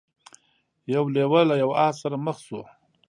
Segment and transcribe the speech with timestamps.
[0.93, 2.61] یو لیوه له یو آس سره مخ شو.